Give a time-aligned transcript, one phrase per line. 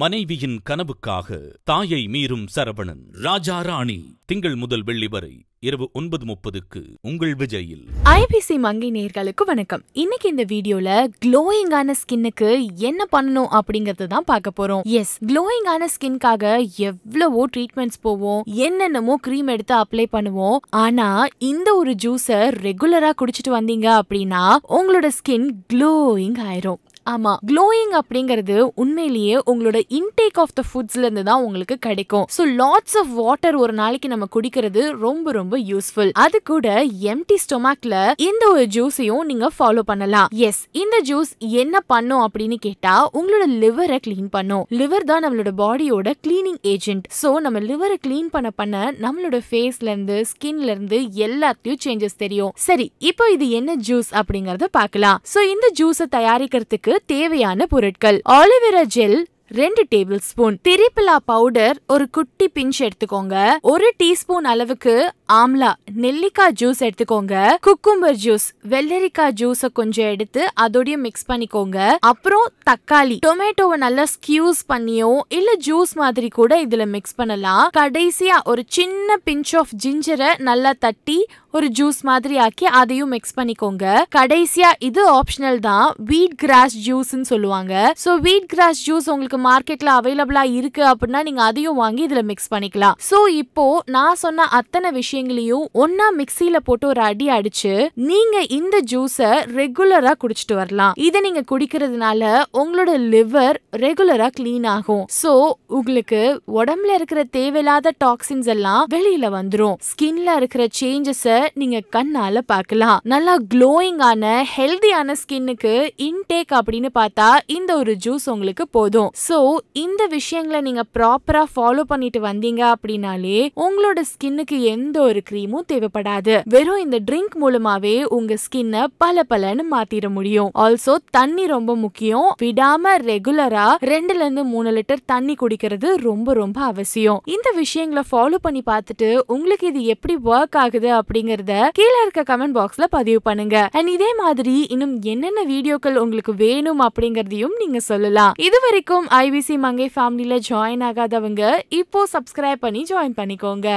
[0.00, 3.02] மனைவியின் கனவுக்காக தாயை மீறும் சரவணன்.
[3.26, 3.96] ராஜா ராணி
[4.30, 5.34] திங்கள் முதல் வெள்ளி வரை
[5.66, 7.84] இரவு ஒன்பது முப்பதுக்கு உங்கள் விஜயில்.
[8.14, 9.82] ஐபிசி மங்கை நேர்களுக்கு வணக்கம்.
[10.02, 10.88] இன்னைக்கு இந்த வீடியோல
[11.24, 12.48] க்ளோயிங்கான ஸ்கின்னுக்கு
[12.88, 14.82] என்ன பண்ணணும் அப்படிங்கறது தான் பார்க்க போறோம்.
[15.00, 20.58] எஸ் க்ளோயிங்கான ஸ்கின்காக எவ்வளவோ ட்ரீட்மெண்ட்ஸ் போவோம் என்னென்னமோ க்ரீம் எடுத்து அப்ளை பண்ணுவோம்.
[20.84, 21.08] ஆனா
[21.52, 24.44] இந்த ஒரு ஜூஸை ரெகுலரா குடிச்சிட்டு வந்தீங்க அப்படின்னா
[24.80, 26.82] உங்களோட ஸ்கின் க்ளோயிங் ஆயிரும்.
[27.14, 27.32] ஆமா.
[27.50, 32.24] க்ளோயிங் அப்படிங்கிறது உண்மையிலேயே உங்களோட இன்டேக் ஆஃப் த ஃபுட்ஸ்ல இருந்து தான் உங்களுக்கு கிடைக்கும்.
[32.36, 36.68] ஸோ லாட்ஸ் ஆஃப் வாட்டர் ஒரு நாளைக்கு நம்ம குடிக்கிறது ரொம்ப ரொம்ப யூஸ்ஃபுல் அது கூட
[37.12, 37.94] எம்டி ஸ்டொமக்ல
[38.28, 40.30] இந்த ஒரு ஜூஸையும் நீங்க ஃபாலோ பண்ணலாம்.
[40.48, 44.64] எஸ் இந்த ஜூஸ் என்ன பண்ணும் அப்படின்னு கேட்டா உங்களோட லிவரை க்ளீன் பண்ணும்.
[44.80, 48.74] லிவர் தான் நம்மளோட பாடியோட கிளீனிங் ஏஜென்ட் ஸோ நம்ம லிவரை க்ளீன் பண்ண பண்ண
[49.06, 52.52] நம்மளோட ஃபேஸ்ல இருந்து ஸ்கின்ல இருந்து எல்லாத்தையும் சேஞ்சஸ் தெரியும்.
[52.66, 55.18] சரி இப்போ இது என்ன ஜூஸ் அப்படிங்கறத பார்க்கலாம்.
[55.34, 58.20] ஸோ இந்த ஜூஸை தயாரிக்கிறதுக்கு தேவையான பொருட்கள்.
[58.28, 63.56] ஆலிவேரா ஜெல் ரெண்டு டேபிள் ஸ்பூன் திரிப்பிலா பவுடர் ஒரு குட்டி பிஞ்ச் எடுத்துக்கோங்க.
[63.62, 67.56] ஒரு டீஸ்பூன் அளவுக்கு ஆம்லா நெல்லிக்காய் ஜூஸ் எடுத்துக்கோங்க.
[67.66, 71.96] குக்கும்பர் ஜூஸ் வெள்ளரிக்காய் ஜூஸ கொஞ்சம் எடுத்து அதோடய மிக்ஸ் பண்ணிக்கோங்க.
[72.00, 73.18] அப்புறம் தக்காளி.
[73.26, 77.70] டொமேட்டோவை நல்லா ஸ்கியூஸ் பண்ணியோ இல்ல ஜூஸ் மாதிரி கூட இதுல மிக்ஸ் பண்ணலாம்.
[77.76, 81.26] கடைசியா ஒரு சின்ன பிஞ்ச் ஆஃப் ஜிஞ்சரை நல்லா தட்டி
[81.56, 83.84] ஒரு ஜூஸ் மாதிரி ஆக்கி அதையும் மிக்ஸ் பண்ணிக்கோங்க.
[84.16, 85.86] கடைசியா இது ஆப்ஷனல் தான்.
[86.10, 87.74] வீட் கிராஸ் ஜூஸ்னு சொல்லுவாங்க.
[88.04, 92.96] சோ வீட் கிராஸ் ஜூஸ் உங்களுக்கு மார்க்கெட்ல அவைலபிளா இருக்கு அப்படின்னா நீங்க அதையும் வாங்கி இதுல மிக்ஸ் பண்ணிக்கலாம்.
[93.08, 97.72] சோ இப்போ நான் சொன்ன அத்தனை விஷயங்களையும் ஒன்னா மிக்சியில போட்டு ஒரு அடி அடிச்சு
[98.10, 100.94] நீங்க இந்த ஜூஸ ரெகுலரா குடிச்சிட்டு வரலாம்.
[101.06, 102.22] இதை நீங்க குடிக்கிறதுனால
[102.62, 105.04] உங்களோட லிவர் ரெகுலரா க்ளீன் ஆகும்.
[105.20, 105.32] சோ
[105.78, 106.22] உங்களுக்கு
[106.58, 109.76] உடம்புல இருக்கிற தேவையில்லாத டாக்ஸின்ஸ் எல்லாம் வெளியில வந்துரும்.
[109.90, 113.00] ஸ்கின்ல இருக்கிற சேஞ்சஸ நீங்க கண்ணால பார்க்கலாம்.
[113.02, 119.10] நல்லா க்ளோயிங்கான ஹெல்தியான ஸ்கின்னுக்கு இன்டேக் அப்படின்னு பார்த்தா இந்த ஒரு ஜூஸ் உங்களுக்கு போதும்.
[119.28, 126.40] சோ இந்த விஷயங்களை நீங்க ப்ராப்பரா ஃபாலோ பண்ணிட்டு வந்தீங்க அப்படின்னாலே உங்களோட ஸ்கின்னுக்கு எந்த ஒரு க்ரீமும் தேவைப்படாது.
[126.44, 130.50] வெறும் இந்த ட்ரிங்க் மூலமாவே உங்க ஸ்கின்னை பல பலன்னு மாத்திர முடியும்.
[130.54, 132.34] ஆல்சோ தண்ணி ரொம்ப முக்கியம்.
[132.42, 137.22] விடாம ரெகுலரா ரெண்டுல இருந்து மூணு லிட்டர் தண்ணி குடிக்கிறது ரொம்ப ரொம்ப அவசியம்.
[137.24, 140.92] இந்த விஷயங்களை ஃபாலோ பண்ணி பார்த்துட்டு உங்களுக்கு இது எப்படி ஒர்க் ஆகுது
[141.26, 143.56] அப்படிங்கறத கீழே இருக்க கமெண்ட் பாக்ஸ்ல பதிவு பண்ணுங்க.
[143.76, 148.34] அண்ட் இதே மாதிரி இன்னும் என்னென்ன வீடியோக்கள் உங்களுக்கு வேணும் அப்படிங்கறதையும் நீங்க சொல்லலாம்.
[148.48, 151.42] இது வரைக்கும் ஐபிசி மங்கை ஃபேமிலியில ஜாயின் ஆகாதவங்க
[151.80, 153.68] இப்போ சப்ஸ்கிரைப் பண்ணி ஜாயின் பண்ணிக்கோங்க.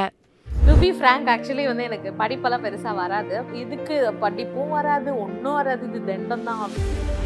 [0.68, 3.38] டு பி ஃப்ரேங்க் ஆக்சுவலி வந்து எனக்கு படிப்பெல்லாம் பெருசாக வராது.
[3.64, 5.86] இதுக்கு படிப்பும் வராது ஒன்றும் வராது.
[5.90, 7.19] இது தண்டம் தான் அப்படின்னு.